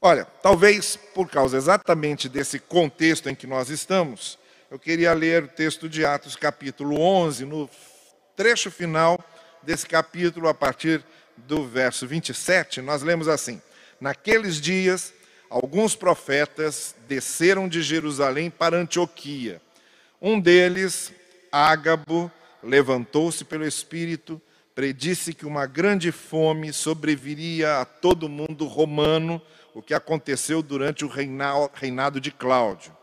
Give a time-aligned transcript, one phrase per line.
[0.00, 4.38] Olha, talvez por causa exatamente desse contexto em que nós estamos,
[4.70, 7.70] eu queria ler o texto de Atos, capítulo 11, no
[8.36, 9.18] trecho final
[9.62, 11.02] desse capítulo, a partir
[11.36, 13.60] do verso 27, nós lemos assim:
[14.00, 15.12] Naqueles dias,
[15.48, 19.60] alguns profetas desceram de Jerusalém para Antioquia.
[20.20, 21.12] Um deles,
[21.50, 22.30] Ágabo,
[22.62, 24.40] levantou-se pelo Espírito,
[24.74, 29.40] predisse que uma grande fome sobreviria a todo mundo romano,
[29.74, 32.96] o que aconteceu durante o reinado de Cláudio.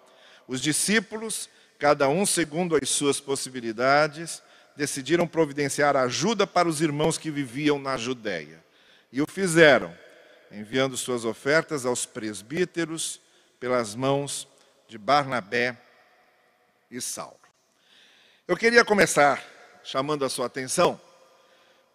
[0.47, 4.41] Os discípulos, cada um segundo as suas possibilidades,
[4.75, 8.63] decidiram providenciar ajuda para os irmãos que viviam na Judéia.
[9.11, 9.93] E o fizeram,
[10.49, 13.19] enviando suas ofertas aos presbíteros
[13.59, 14.47] pelas mãos
[14.87, 15.77] de Barnabé
[16.89, 17.39] e Saulo.
[18.47, 19.43] Eu queria começar
[19.83, 20.99] chamando a sua atenção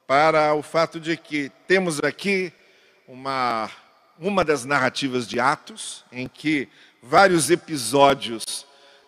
[0.06, 2.52] para o fato de que temos aqui
[3.08, 3.70] uma,
[4.18, 6.68] uma das narrativas de Atos, em que
[7.02, 8.66] vários episódios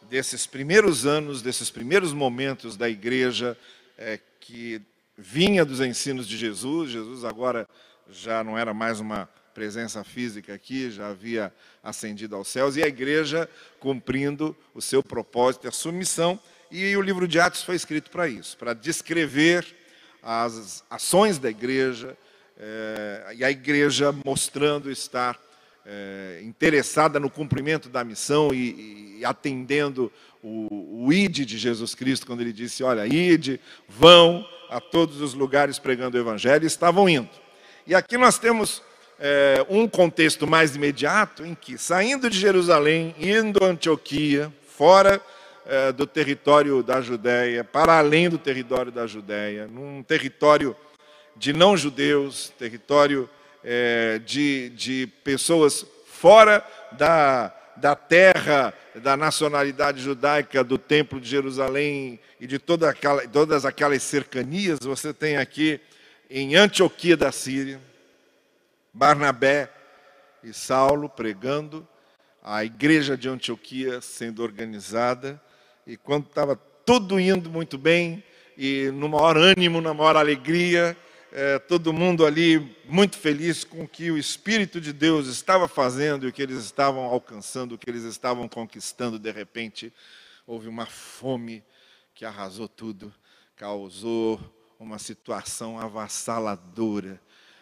[0.08, 3.56] desses primeiros anos, desses primeiros momentos da igreja
[3.96, 4.80] é, que
[5.16, 7.68] vinha dos ensinos de Jesus, Jesus agora
[8.10, 12.86] já não era mais uma presença física aqui, já havia ascendido aos céus, e a
[12.86, 13.50] igreja
[13.80, 16.38] cumprindo o seu propósito e a sua missão,
[16.70, 19.66] e o livro de Atos foi escrito para isso, para descrever
[20.22, 22.16] as ações da igreja,
[22.58, 25.38] é, e a igreja mostrando estar
[25.86, 32.40] é, interessada no cumprimento da missão e, e atendendo o, o de Jesus Cristo, quando
[32.40, 37.30] ele disse: Olha, ide, vão a todos os lugares pregando o evangelho, e estavam indo.
[37.86, 38.82] E aqui nós temos
[39.18, 45.20] é, um contexto mais imediato em que, saindo de Jerusalém, indo a Antioquia, fora
[45.64, 50.76] é, do território da Judéia, para além do território da Judéia, num território
[51.38, 53.30] de não-judeus, território
[53.62, 62.18] é, de, de pessoas fora da, da terra, da nacionalidade judaica, do Templo de Jerusalém
[62.40, 65.80] e de toda aquela, todas aquelas cercanias, você tem aqui
[66.28, 67.80] em Antioquia da Síria,
[68.92, 69.70] Barnabé
[70.42, 71.86] e Saulo pregando,
[72.42, 75.40] a igreja de Antioquia sendo organizada,
[75.86, 78.24] e quando estava tudo indo muito bem,
[78.56, 80.96] e no maior ânimo, na maior alegria,
[81.30, 86.26] é, todo mundo ali muito feliz com o que o Espírito de Deus estava fazendo
[86.26, 89.18] e o que eles estavam alcançando, o que eles estavam conquistando.
[89.18, 89.92] De repente,
[90.46, 91.62] houve uma fome
[92.14, 93.14] que arrasou tudo,
[93.54, 94.40] causou
[94.78, 97.20] uma situação avassaladora.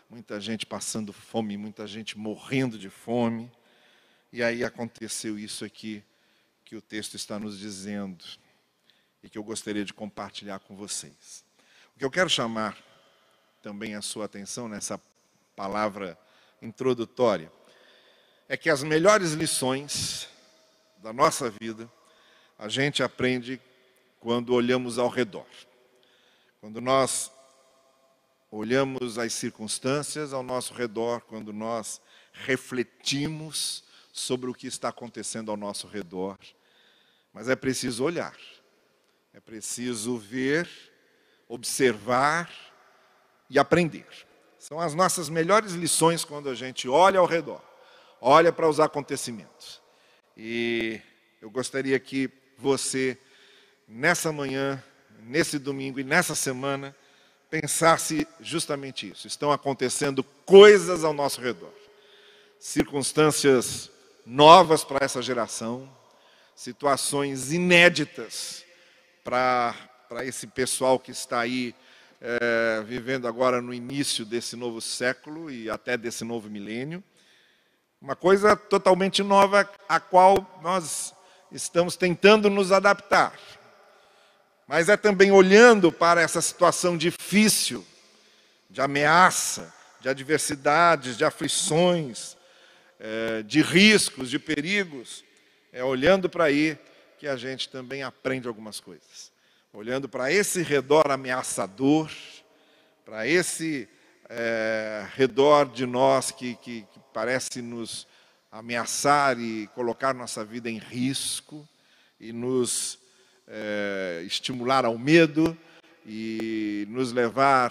[0.09, 3.51] Muita gente passando fome, muita gente morrendo de fome.
[4.33, 6.05] E aí aconteceu isso aqui
[6.65, 8.25] que o texto está nos dizendo
[9.23, 11.45] e que eu gostaria de compartilhar com vocês.
[11.95, 12.77] O que eu quero chamar
[13.67, 14.97] também a sua atenção nessa
[15.57, 16.17] palavra
[16.63, 17.51] introdutória,
[18.49, 20.29] é que as melhores lições
[20.99, 21.91] da nossa vida
[22.57, 23.61] a gente aprende
[24.21, 25.49] quando olhamos ao redor.
[26.61, 27.33] Quando nós
[28.53, 32.01] olhamos as circunstâncias ao nosso redor, quando nós
[32.33, 33.83] refletimos
[34.13, 36.39] sobre o que está acontecendo ao nosso redor.
[37.33, 38.39] Mas é preciso olhar,
[39.35, 40.71] é preciso ver,
[41.49, 42.49] observar
[43.49, 44.07] e aprender.
[44.59, 47.63] São as nossas melhores lições quando a gente olha ao redor,
[48.21, 49.81] olha para os acontecimentos.
[50.37, 51.01] E
[51.41, 53.17] eu gostaria que você,
[53.87, 54.83] nessa manhã,
[55.21, 56.95] nesse domingo e nessa semana,
[57.51, 59.27] pensasse justamente isso.
[59.27, 61.73] Estão acontecendo coisas ao nosso redor,
[62.59, 63.91] circunstâncias
[64.25, 65.89] novas para essa geração,
[66.55, 68.65] situações inéditas
[69.23, 69.75] para,
[70.09, 71.75] para esse pessoal que está aí
[72.21, 77.03] é, vivendo agora no início desse novo século e até desse novo milênio.
[78.01, 81.15] Uma coisa totalmente nova a qual nós
[81.51, 83.39] estamos tentando nos adaptar.
[84.67, 87.85] Mas é também olhando para essa situação difícil,
[88.69, 92.37] de ameaça, de adversidades, de aflições,
[92.99, 95.25] é, de riscos, de perigos,
[95.73, 96.77] é olhando para aí
[97.19, 99.36] que a gente também aprende algumas coisas
[99.77, 102.11] olhando para esse redor ameaçador,
[103.05, 103.87] para esse
[104.27, 108.09] é, redor de nós que, que, que parece nos
[108.51, 111.69] ameaçar e colocar nossa vida em risco
[112.19, 112.99] e nos
[113.47, 115.55] é, estimular ao medo
[116.07, 117.71] e nos levar,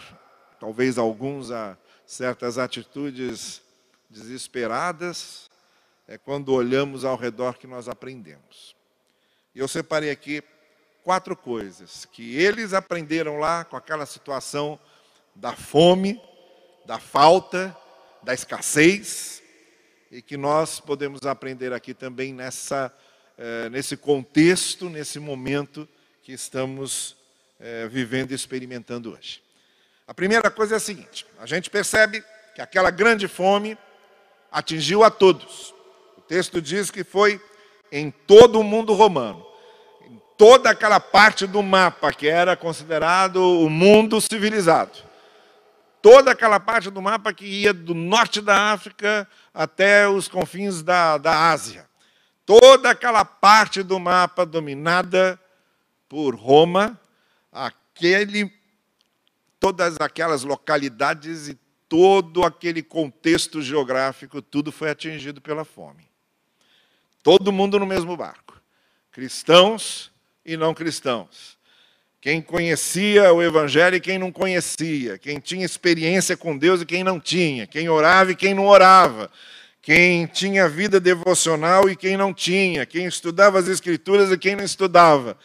[0.60, 1.76] talvez alguns, a
[2.06, 3.64] certas atitudes
[4.12, 5.50] desesperadas,
[6.08, 8.76] é quando olhamos ao redor que nós aprendemos.
[9.56, 10.44] E eu separei aqui
[11.06, 14.80] quatro coisas que eles aprenderam lá com aquela situação
[15.36, 16.20] da fome,
[16.84, 17.78] da falta,
[18.24, 19.44] da escassez,
[20.12, 22.92] e que nós podemos aprender aqui também nessa,
[23.38, 25.88] eh, nesse contexto, nesse momento
[26.24, 27.16] que estamos
[27.60, 29.44] eh, vivendo e experimentando hoje.
[30.08, 32.24] A primeira coisa é a seguinte: a gente percebe
[32.56, 33.78] que aquela grande fome
[34.52, 35.72] atingiu a todos.
[36.18, 37.40] O texto diz que foi
[37.92, 39.46] em todo o mundo romano,
[40.38, 45.00] toda aquela parte do mapa que era considerado o mundo civilizado.
[46.02, 51.18] Toda aquela parte do mapa que ia do norte da África até os confins da,
[51.18, 51.88] da Ásia.
[52.46, 55.40] Toda aquela parte do mapa dominada
[56.08, 57.00] por Roma,
[57.52, 58.54] aquele,
[59.60, 61.58] todas aquelas localidades e
[61.90, 66.08] todo aquele contexto geográfico, tudo foi atingido pela fome.
[67.24, 68.62] Todo mundo no mesmo barco.
[69.12, 70.12] Cristãos
[70.46, 71.58] e não cristãos.
[72.22, 75.18] Quem conhecia o Evangelho e quem não conhecia.
[75.18, 77.68] Quem tinha experiência com Deus e quem não tinha.
[77.68, 79.32] Quem orava e quem não orava.
[79.82, 82.86] Quem tinha vida devocional e quem não tinha.
[82.86, 85.38] Quem estudava as Escrituras e quem não estudava.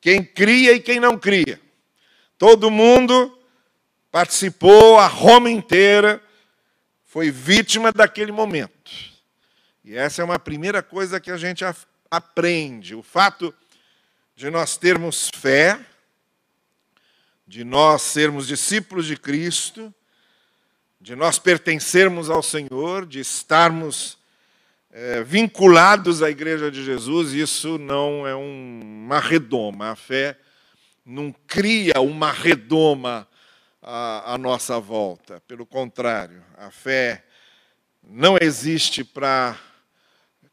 [0.00, 1.60] Quem cria e quem não cria.
[2.38, 3.38] Todo mundo
[4.10, 6.22] participou, a Roma inteira
[7.04, 8.90] foi vítima daquele momento.
[9.84, 11.62] E essa é uma primeira coisa que a gente
[12.10, 13.54] aprende: o fato
[14.40, 15.78] de nós termos fé,
[17.46, 19.94] de nós sermos discípulos de Cristo,
[20.98, 24.16] de nós pertencermos ao Senhor, de estarmos
[24.90, 29.90] é, vinculados à Igreja de Jesus, isso não é um, uma redoma.
[29.90, 30.38] A fé
[31.04, 33.28] não cria uma redoma
[33.82, 35.42] à, à nossa volta.
[35.46, 37.26] Pelo contrário, a fé
[38.02, 39.54] não existe para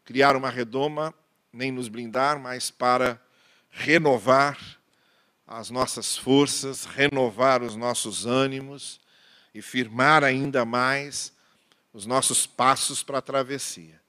[0.03, 1.13] criar uma redoma,
[1.53, 3.25] nem nos blindar, mas para
[3.77, 4.57] renovar
[5.45, 8.99] as nossas forças, renovar os nossos ânimos
[9.53, 11.31] e firmar ainda mais
[11.93, 14.01] os nossos passos para a travessia.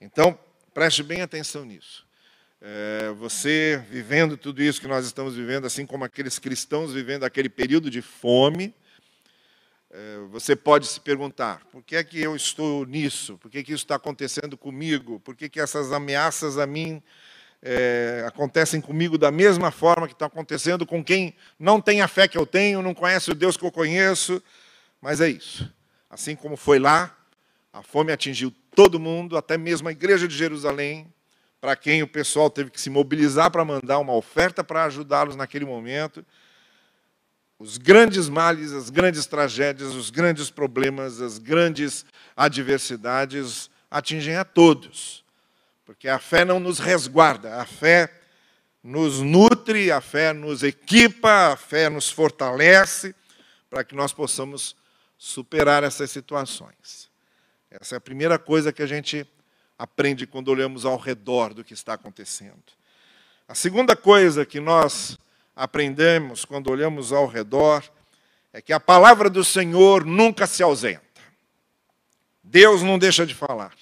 [0.00, 0.38] Então,
[0.72, 2.06] preste bem atenção nisso.
[2.60, 7.48] É, você vivendo tudo isso que nós estamos vivendo, assim como aqueles cristãos vivendo aquele
[7.48, 8.72] período de fome,
[9.90, 13.36] é, você pode se perguntar: por que é que eu estou nisso?
[13.38, 15.20] Por que, que isso está acontecendo comigo?
[15.20, 17.02] Por que, que essas ameaças a mim
[17.66, 22.28] é, acontecem comigo da mesma forma que estão acontecendo com quem não tem a fé
[22.28, 24.42] que eu tenho, não conhece o Deus que eu conheço?
[25.00, 25.72] Mas é isso.
[26.10, 27.16] Assim como foi lá,
[27.72, 31.10] a fome atingiu todo mundo, até mesmo a igreja de Jerusalém,
[31.58, 35.64] para quem o pessoal teve que se mobilizar para mandar uma oferta para ajudá-los naquele
[35.64, 36.24] momento.
[37.58, 42.04] Os grandes males, as grandes tragédias, os grandes problemas, as grandes
[42.36, 45.23] adversidades atingem a todos.
[45.84, 48.10] Porque a fé não nos resguarda, a fé
[48.82, 53.14] nos nutre, a fé nos equipa, a fé nos fortalece
[53.68, 54.76] para que nós possamos
[55.16, 57.10] superar essas situações.
[57.70, 59.26] Essa é a primeira coisa que a gente
[59.78, 62.62] aprende quando olhamos ao redor do que está acontecendo.
[63.48, 65.18] A segunda coisa que nós
[65.56, 67.82] aprendemos quando olhamos ao redor
[68.52, 71.02] é que a palavra do Senhor nunca se ausenta.
[72.42, 73.74] Deus não deixa de falar.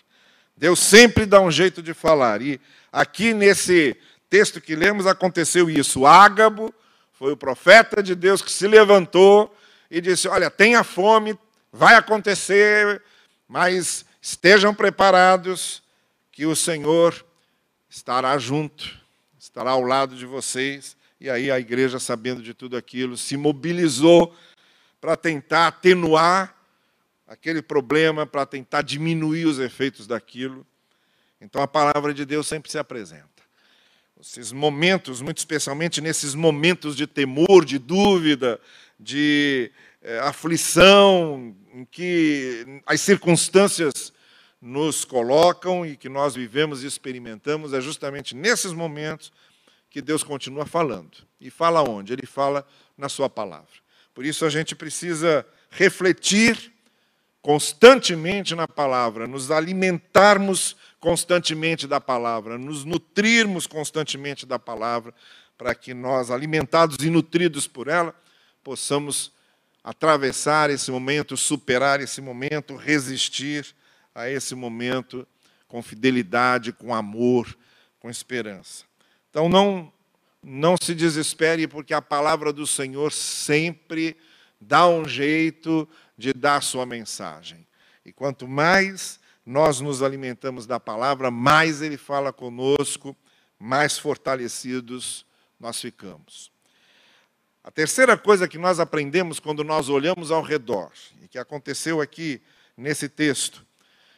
[0.57, 2.43] Deus sempre dá um jeito de falar.
[2.43, 2.61] E
[2.91, 3.97] aqui nesse
[4.29, 6.07] texto que lemos aconteceu isso.
[6.07, 6.75] Ágabo
[7.13, 9.55] foi o profeta de Deus que se levantou
[9.91, 11.39] e disse: Olha, tenha fome,
[11.73, 13.03] vai acontecer,
[13.47, 15.83] mas estejam preparados,
[16.31, 17.25] que o Senhor
[17.91, 18.99] estará junto,
[19.39, 20.97] estará ao lado de vocês.
[21.21, 24.35] E aí a igreja, sabendo de tudo aquilo, se mobilizou
[25.01, 26.57] para tentar atenuar
[27.33, 30.67] aquele problema, para tentar diminuir os efeitos daquilo.
[31.41, 33.27] Então a palavra de Deus sempre se apresenta.
[34.21, 38.61] Esses momentos, muito especialmente nesses momentos de temor, de dúvida,
[39.01, 39.73] de
[40.03, 44.13] é, aflição, em que as circunstâncias
[44.61, 49.33] nos colocam e que nós vivemos e experimentamos, é justamente nesses momentos
[49.89, 51.17] que Deus continua falando.
[51.41, 52.13] E fala onde?
[52.13, 52.65] Ele fala
[52.97, 53.73] na Sua palavra.
[54.15, 56.73] Por isso a gente precisa refletir
[57.43, 65.13] constantemente na palavra, nos alimentarmos constantemente da palavra, nos nutrirmos constantemente da palavra,
[65.59, 68.15] para que nós, alimentados e nutridos por ela,
[68.63, 69.33] possamos
[69.83, 73.75] atravessar esse momento, superar esse momento, resistir
[74.15, 75.27] a esse momento
[75.67, 77.57] com fidelidade, com amor,
[77.99, 78.85] com esperança.
[79.31, 79.93] Então não
[80.45, 84.17] não se desespere porque a palavra do Senhor sempre
[84.63, 87.67] dá um jeito de dar sua mensagem.
[88.05, 93.17] E quanto mais nós nos alimentamos da palavra, mais ele fala conosco,
[93.59, 95.27] mais fortalecidos
[95.59, 96.51] nós ficamos.
[97.65, 100.91] A terceira coisa que nós aprendemos quando nós olhamos ao redor,
[101.23, 102.41] e que aconteceu aqui
[102.77, 103.65] nesse texto,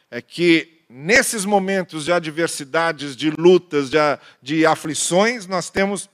[0.09, 3.97] é que nesses momentos de adversidades, de lutas, de,
[4.41, 6.09] de aflições, nós temos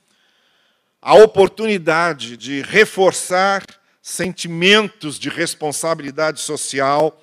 [1.02, 3.64] a oportunidade de reforçar
[4.02, 7.22] sentimentos de responsabilidade social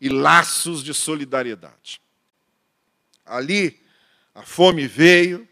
[0.00, 2.00] e laços de solidariedade.
[3.24, 3.80] Ali,
[4.34, 5.48] a fome veio,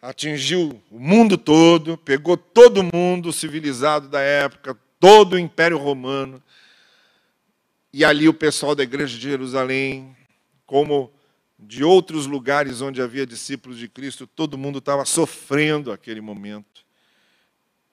[0.00, 6.42] atingiu o mundo todo, pegou todo mundo civilizado da época, todo o Império Romano.
[7.92, 10.16] E ali o pessoal da igreja de Jerusalém,
[10.66, 11.12] como
[11.58, 16.84] de outros lugares onde havia discípulos de Cristo, todo mundo estava sofrendo aquele momento.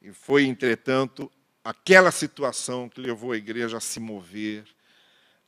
[0.02, 1.32] E foi, entretanto,
[1.64, 4.66] aquela situação que levou a igreja a se mover,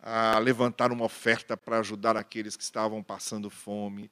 [0.01, 4.11] a levantar uma oferta para ajudar aqueles que estavam passando fome,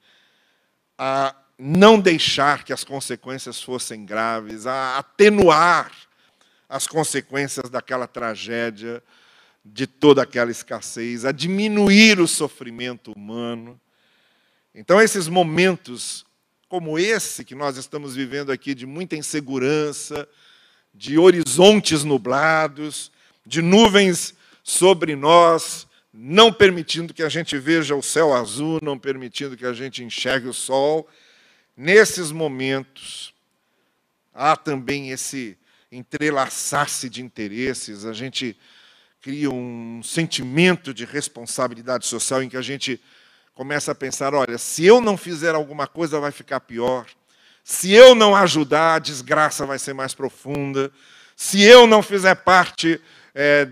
[0.98, 5.91] a não deixar que as consequências fossem graves, a atenuar
[6.67, 9.03] as consequências daquela tragédia,
[9.63, 13.79] de toda aquela escassez, a diminuir o sofrimento humano.
[14.74, 16.25] Então, esses momentos
[16.72, 20.25] como esse que nós estamos vivendo aqui, de muita insegurança,
[20.94, 23.12] de horizontes nublados,
[23.46, 24.34] de nuvens
[24.64, 29.74] sobre nós, não permitindo que a gente veja o céu azul, não permitindo que a
[29.74, 31.08] gente enxergue o sol.
[31.76, 33.34] Nesses momentos,
[34.34, 35.58] há também esse
[35.92, 38.58] entrelaçar-se de interesses, a gente
[39.22, 43.00] cria um sentimento de responsabilidade social em que a gente
[43.54, 47.06] começa a pensar: olha, se eu não fizer alguma coisa, vai ficar pior.
[47.63, 50.91] Se eu não ajudar, a desgraça vai ser mais profunda.
[51.36, 53.00] Se eu não fizer parte
[53.34, 53.68] é,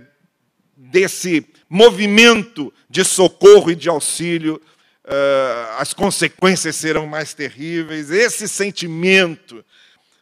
[0.76, 4.62] desse movimento de socorro e de auxílio,
[5.06, 8.12] é, as consequências serão mais terríveis.
[8.12, 9.64] Esse sentimento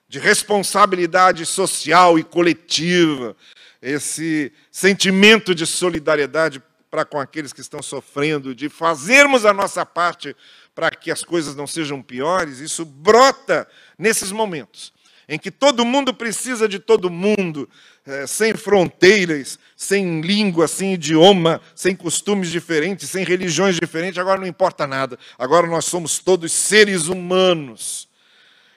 [0.10, 3.36] de responsabilidade social e coletiva,
[3.82, 10.36] esse sentimento de solidariedade para com aqueles que estão sofrendo, de fazermos a nossa parte
[10.78, 13.68] para que as coisas não sejam piores, isso brota
[13.98, 14.94] nesses momentos
[15.28, 17.68] em que todo mundo precisa de todo mundo,
[18.06, 24.48] é, sem fronteiras, sem língua, sem idioma, sem costumes diferentes, sem religiões diferentes, agora não
[24.48, 25.20] importa nada.
[25.38, 28.08] Agora nós somos todos seres humanos.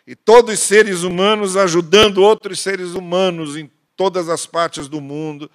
[0.06, 5.48] E todos seres humanos ajudando outros seres humanos em todas as partes do mundo.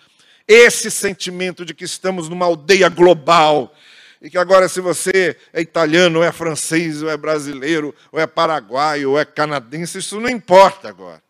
[0.47, 3.75] Esse sentimento de que estamos numa aldeia global,
[4.21, 8.25] e que agora, se você é italiano, ou é francês, ou é brasileiro, ou é
[8.25, 11.21] paraguaio, ou é canadense, isso não importa agora.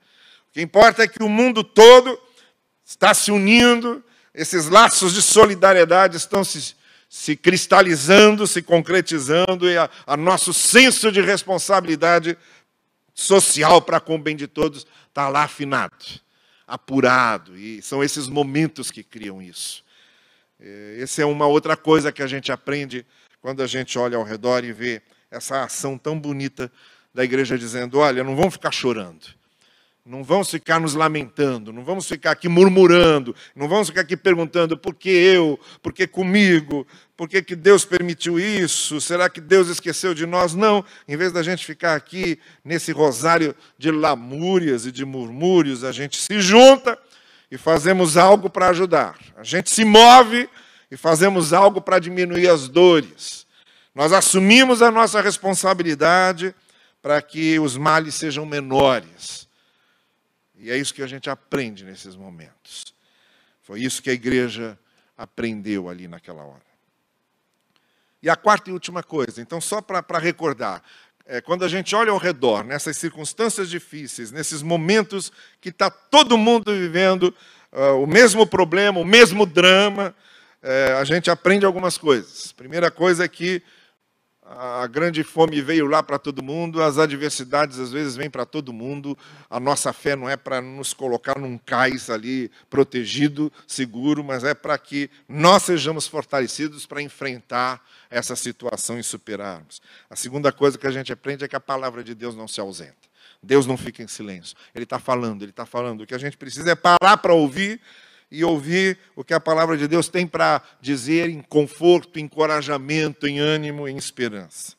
[0.49, 2.19] O que importa é que o mundo todo
[2.85, 6.75] está se unindo, esses laços de solidariedade estão se,
[7.09, 12.37] se cristalizando, se concretizando, e a, a nosso senso de responsabilidade
[13.13, 15.95] social para com o bem de todos está lá afinado,
[16.67, 19.84] apurado, e são esses momentos que criam isso.
[20.65, 23.05] É, essa é uma outra coisa que a gente aprende
[23.39, 26.71] quando a gente olha ao redor e vê essa ação tão bonita
[27.13, 29.27] da igreja dizendo: olha, não vamos ficar chorando,
[30.03, 34.75] não vamos ficar nos lamentando, não vamos ficar aqui murmurando, não vamos ficar aqui perguntando
[34.75, 39.67] por que eu, por que comigo, por que, que Deus permitiu isso, será que Deus
[39.67, 40.55] esqueceu de nós?
[40.55, 45.91] Não, em vez da gente ficar aqui nesse rosário de lamúrias e de murmúrios, a
[45.91, 46.97] gente se junta
[47.49, 49.17] e fazemos algo para ajudar.
[49.35, 50.49] A gente se move
[50.89, 53.45] e fazemos algo para diminuir as dores.
[53.93, 56.53] Nós assumimos a nossa responsabilidade
[57.01, 59.47] para que os males sejam menores.
[60.57, 62.93] E é isso que a gente aprende nesses momentos.
[63.61, 64.77] Foi isso que a igreja
[65.17, 66.65] aprendeu ali naquela hora.
[68.21, 70.81] E a quarta e última coisa, então, só para recordar,
[71.27, 76.37] é, quando a gente olha ao redor, nessas circunstâncias difíceis, nesses momentos que está todo
[76.37, 77.33] mundo vivendo
[77.71, 80.15] uh, o mesmo problema, o mesmo drama,
[80.61, 82.51] é, a gente aprende algumas coisas.
[82.51, 83.61] Primeira coisa é que
[84.47, 88.71] a grande fome veio lá para todo mundo, as adversidades às vezes vêm para todo
[88.71, 89.17] mundo.
[89.49, 94.53] A nossa fé não é para nos colocar num cais ali protegido, seguro, mas é
[94.53, 99.81] para que nós sejamos fortalecidos para enfrentar essa situação e superarmos.
[100.09, 102.61] A segunda coisa que a gente aprende é que a palavra de Deus não se
[102.61, 102.93] ausenta.
[103.41, 104.55] Deus não fica em silêncio.
[104.73, 106.01] Ele está falando, ele está falando.
[106.01, 107.81] O que a gente precisa é parar para ouvir
[108.31, 113.39] e ouvir o que a palavra de Deus tem para dizer em conforto, encorajamento, em
[113.39, 114.73] ânimo, em esperança.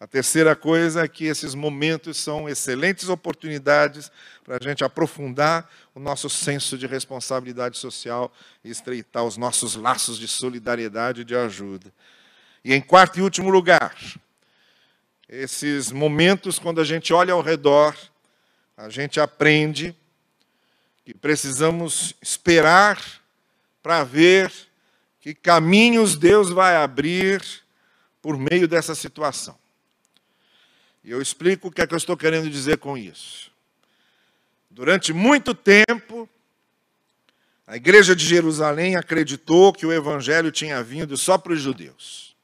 [0.00, 4.12] A terceira coisa é que esses momentos são excelentes oportunidades
[4.44, 10.16] para a gente aprofundar o nosso senso de responsabilidade social e estreitar os nossos laços
[10.16, 11.92] de solidariedade e de ajuda.
[12.64, 13.96] E em quarto e último lugar,
[15.28, 17.96] esses momentos quando a gente olha ao redor,
[18.76, 19.96] a gente aprende
[21.08, 23.02] que precisamos esperar
[23.82, 24.52] para ver
[25.22, 27.42] que caminhos Deus vai abrir
[28.20, 29.58] por meio dessa situação.
[31.02, 33.50] E eu explico o que é que eu estou querendo dizer com isso.
[34.68, 36.28] Durante muito tempo,
[37.66, 42.36] a igreja de Jerusalém acreditou que o evangelho tinha vindo só para os judeus.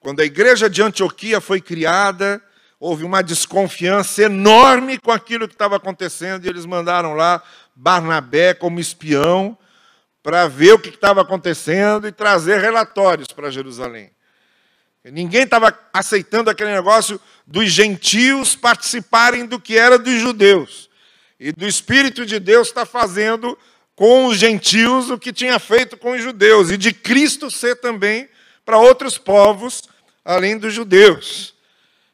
[0.00, 2.42] Quando a igreja de Antioquia foi criada,
[2.78, 7.42] houve uma desconfiança enorme com aquilo que estava acontecendo e eles mandaram lá
[7.74, 9.56] Barnabé como espião
[10.22, 14.10] para ver o que estava acontecendo e trazer relatórios para Jerusalém.
[15.04, 20.90] Ninguém estava aceitando aquele negócio dos gentios participarem do que era dos judeus.
[21.38, 23.56] E do Espírito de Deus está fazendo
[23.94, 26.70] com os gentios o que tinha feito com os judeus.
[26.70, 28.28] E de Cristo ser também
[28.64, 29.84] para outros povos
[30.24, 31.55] além dos judeus.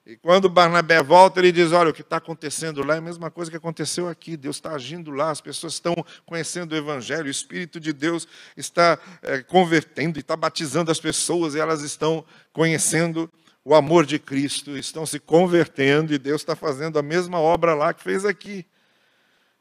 [0.05, 3.31] E quando Barnabé volta, ele diz: Olha, o que está acontecendo lá é a mesma
[3.31, 4.37] coisa que aconteceu aqui.
[4.37, 5.95] Deus está agindo lá, as pessoas estão
[6.27, 11.55] conhecendo o Evangelho, o Espírito de Deus está é, convertendo e está batizando as pessoas,
[11.55, 13.31] e elas estão conhecendo
[13.65, 17.95] o amor de Cristo, estão se convertendo, e Deus está fazendo a mesma obra lá
[17.95, 18.67] que fez aqui.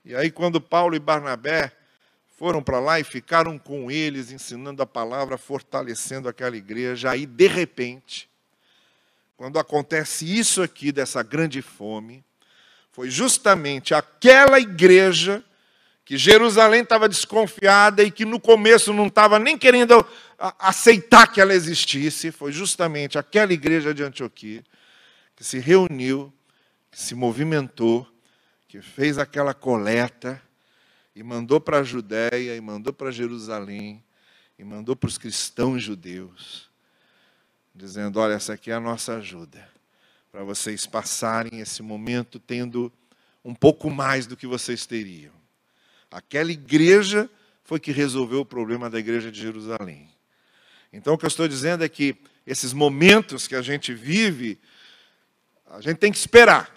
[0.04, 1.72] E aí, quando Paulo e Barnabé
[2.36, 7.46] foram para lá e ficaram com eles, ensinando a palavra, fortalecendo aquela igreja, aí, de
[7.46, 8.31] repente,
[9.42, 12.24] quando acontece isso aqui, dessa grande fome,
[12.92, 15.44] foi justamente aquela igreja
[16.06, 20.06] que Jerusalém estava desconfiada e que no começo não estava nem querendo
[20.60, 24.64] aceitar que ela existisse, foi justamente aquela igreja de Antioquia
[25.36, 26.32] que se reuniu,
[26.92, 28.08] que se movimentou,
[28.68, 30.40] que fez aquela coleta
[31.16, 34.04] e mandou para a Judéia, e mandou para Jerusalém,
[34.60, 36.71] e mandou para os cristãos judeus
[37.74, 39.68] dizendo: Olha, essa aqui é a nossa ajuda,
[40.32, 42.92] para vocês passarem esse momento tendo
[43.44, 45.34] um pouco mais do que vocês teriam.
[46.10, 47.30] Aquela igreja
[47.64, 50.10] foi que resolveu o problema da igreja de Jerusalém.
[50.92, 54.60] Então, o que eu estou dizendo é que esses momentos que a gente vive,
[55.68, 56.76] a gente tem que esperar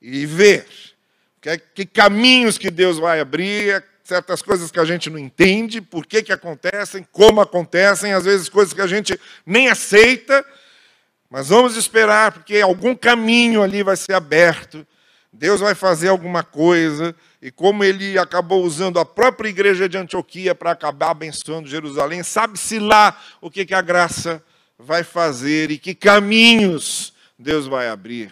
[0.00, 0.66] e ver
[1.40, 6.04] que, que caminhos que Deus vai abrir, certas coisas que a gente não entende, por
[6.04, 10.44] que, que acontecem, como acontecem, às vezes coisas que a gente nem aceita,
[11.30, 14.86] mas vamos esperar, porque algum caminho ali vai ser aberto,
[15.32, 20.54] Deus vai fazer alguma coisa, e como ele acabou usando a própria igreja de Antioquia
[20.54, 24.44] para acabar abençoando Jerusalém, sabe-se lá o que, que a graça
[24.78, 28.30] vai fazer e que caminhos Deus vai abrir.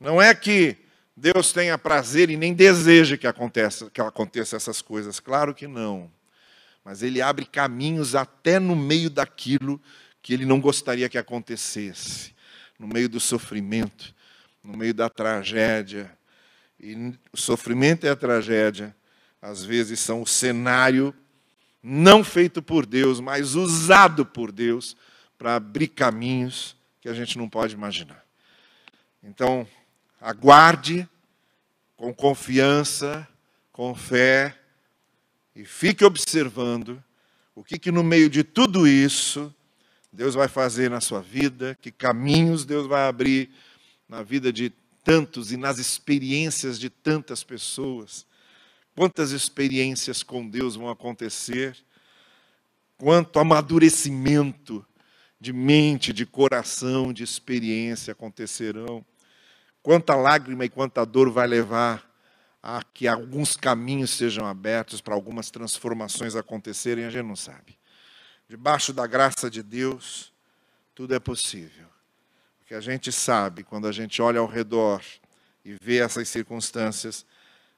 [0.00, 0.83] Não é que
[1.16, 5.20] Deus tenha prazer e nem deseja que aconteça, que aconteça essas coisas.
[5.20, 6.10] Claro que não.
[6.84, 9.80] Mas Ele abre caminhos até no meio daquilo
[10.20, 12.34] que Ele não gostaria que acontecesse.
[12.78, 14.14] No meio do sofrimento,
[14.62, 16.10] no meio da tragédia.
[16.80, 18.94] E o sofrimento e a tragédia,
[19.40, 21.14] às vezes, são o cenário
[21.82, 24.96] não feito por Deus, mas usado por Deus
[25.36, 28.24] para abrir caminhos que a gente não pode imaginar.
[29.22, 29.66] Então,
[30.24, 31.06] aguarde
[31.94, 33.28] com confiança,
[33.70, 34.58] com fé,
[35.54, 37.04] e fique observando
[37.54, 39.54] o que, que no meio de tudo isso
[40.10, 43.50] Deus vai fazer na sua vida, que caminhos Deus vai abrir
[44.08, 44.72] na vida de
[45.04, 48.26] tantos e nas experiências de tantas pessoas.
[48.96, 51.76] Quantas experiências com Deus vão acontecer,
[52.96, 54.86] quanto amadurecimento
[55.38, 59.04] de mente, de coração, de experiência acontecerão.
[59.84, 62.10] Quanta lágrima e quanta dor vai levar
[62.62, 67.76] a que alguns caminhos sejam abertos para algumas transformações acontecerem, a gente não sabe.
[68.48, 70.32] Debaixo da graça de Deus,
[70.94, 71.86] tudo é possível.
[72.62, 75.02] O que a gente sabe quando a gente olha ao redor
[75.62, 77.26] e vê essas circunstâncias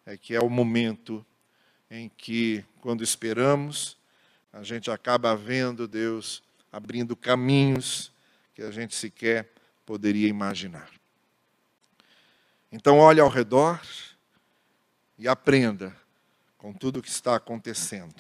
[0.07, 1.27] é que é o momento
[1.91, 3.99] em que, quando esperamos,
[4.53, 6.41] a gente acaba vendo Deus
[6.71, 8.13] abrindo caminhos
[8.55, 9.51] que a gente sequer
[9.85, 10.89] poderia imaginar.
[12.71, 13.81] Então, olhe ao redor
[15.17, 15.97] e aprenda
[16.59, 18.15] com tudo o que está acontecendo.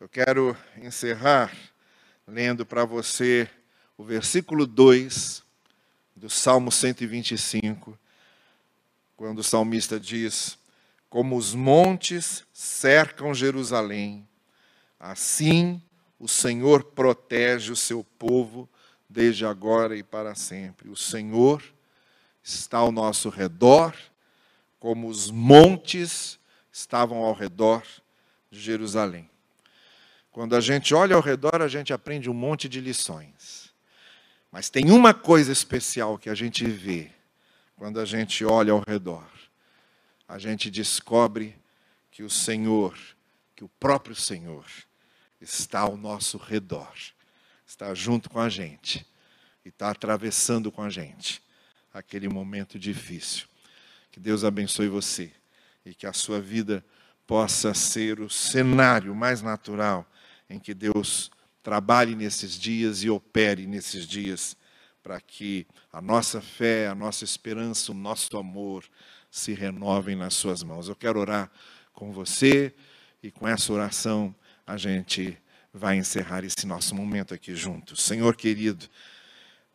[0.00, 1.54] Eu quero encerrar
[2.26, 3.48] lendo para você
[3.98, 5.44] o versículo 2
[6.16, 7.98] do Salmo 125,
[9.14, 10.58] quando o salmista diz:
[11.10, 14.26] Como os montes cercam Jerusalém,
[14.98, 15.82] assim
[16.18, 18.66] o Senhor protege o seu povo
[19.06, 20.88] desde agora e para sempre.
[20.88, 21.62] O Senhor
[22.54, 23.92] está ao nosso redor,
[24.78, 26.38] como os montes
[26.70, 27.82] estavam ao redor
[28.50, 29.28] de Jerusalém.
[30.30, 33.74] Quando a gente olha ao redor, a gente aprende um monte de lições.
[34.52, 37.10] Mas tem uma coisa especial que a gente vê
[37.74, 39.28] quando a gente olha ao redor.
[40.28, 41.56] A gente descobre
[42.12, 42.96] que o Senhor,
[43.56, 44.64] que o próprio Senhor,
[45.40, 46.92] está ao nosso redor,
[47.66, 49.04] está junto com a gente
[49.64, 51.44] e está atravessando com a gente
[51.98, 53.46] aquele momento difícil.
[54.10, 55.32] Que Deus abençoe você
[55.84, 56.84] e que a sua vida
[57.26, 60.06] possa ser o cenário mais natural
[60.48, 61.30] em que Deus
[61.62, 64.56] trabalhe nesses dias e opere nesses dias,
[65.02, 68.84] para que a nossa fé, a nossa esperança, o nosso amor
[69.30, 70.88] se renovem nas Suas mãos.
[70.88, 71.50] Eu quero orar
[71.92, 72.74] com você
[73.22, 74.34] e com essa oração
[74.66, 75.36] a gente
[75.72, 78.02] vai encerrar esse nosso momento aqui juntos.
[78.02, 78.86] Senhor querido,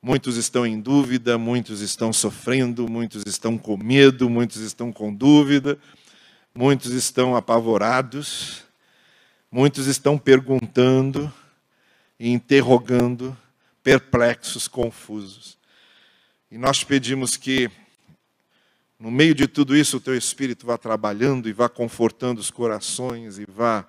[0.01, 5.77] muitos estão em dúvida, muitos estão sofrendo, muitos estão com medo, muitos estão com dúvida,
[6.55, 8.63] muitos estão apavorados,
[9.51, 11.31] muitos estão perguntando
[12.19, 13.37] e interrogando,
[13.83, 15.57] perplexos, confusos.
[16.49, 17.69] E nós pedimos que,
[18.99, 23.37] no meio de tudo isso, o teu Espírito vá trabalhando e vá confortando os corações
[23.37, 23.87] e vá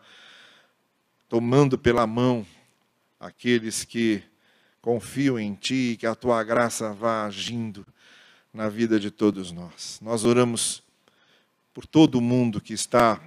[1.28, 2.46] tomando pela mão
[3.18, 4.22] aqueles que
[4.82, 7.86] confiam em Ti que a Tua graça vá agindo
[8.52, 9.98] na vida de todos nós.
[10.02, 10.82] Nós oramos
[11.72, 13.18] por todo mundo que está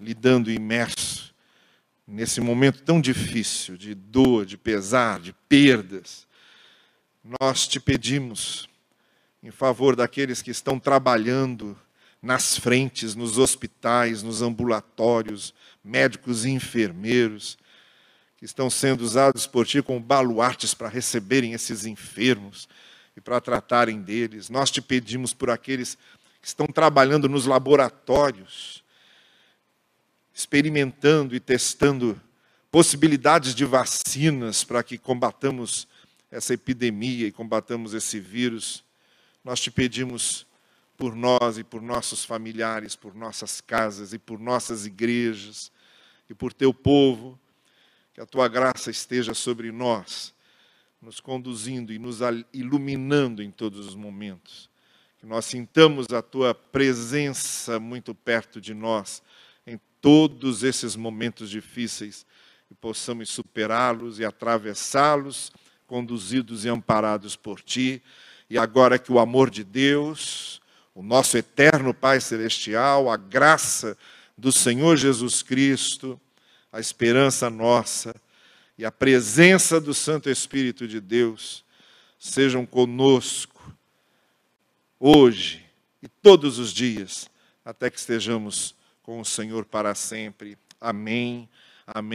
[0.00, 1.32] lidando imerso
[2.06, 6.26] nesse momento tão difícil de dor, de pesar, de perdas,
[7.40, 8.68] nós te pedimos,
[9.42, 11.76] em favor daqueles que estão trabalhando
[12.22, 15.52] nas frentes, nos hospitais, nos ambulatórios,
[15.84, 17.58] médicos e enfermeiros,
[18.36, 22.68] que estão sendo usados por ti como baluartes para receberem esses enfermos
[23.16, 24.50] e para tratarem deles.
[24.50, 25.96] Nós te pedimos por aqueles
[26.40, 28.84] que estão trabalhando nos laboratórios,
[30.34, 32.20] experimentando e testando
[32.70, 35.88] possibilidades de vacinas para que combatamos
[36.30, 38.84] essa epidemia e combatamos esse vírus.
[39.42, 40.46] Nós te pedimos
[40.96, 45.72] por nós e por nossos familiares, por nossas casas e por nossas igrejas
[46.28, 47.38] e por teu povo,
[48.16, 50.32] que a tua graça esteja sobre nós,
[51.02, 54.70] nos conduzindo e nos iluminando em todos os momentos.
[55.18, 59.22] Que nós sintamos a tua presença muito perto de nós
[60.00, 62.24] todos esses momentos difíceis
[62.70, 65.52] e possamos superá-los e atravessá-los,
[65.86, 68.02] conduzidos e amparados por Ti.
[68.48, 70.62] E agora que o amor de Deus,
[70.94, 73.98] o nosso eterno Pai Celestial, a graça
[74.38, 76.18] do Senhor Jesus Cristo,
[76.76, 78.14] a esperança nossa
[78.76, 81.64] e a presença do Santo Espírito de Deus
[82.18, 83.74] sejam conosco
[85.00, 85.64] hoje
[86.02, 87.30] e todos os dias,
[87.64, 90.58] até que estejamos com o Senhor para sempre.
[90.78, 91.48] Amém.
[91.86, 92.14] Amém.